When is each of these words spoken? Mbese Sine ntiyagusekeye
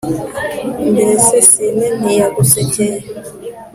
Mbese 0.91 1.35
Sine 1.49 1.87
ntiyagusekeye 2.01 2.97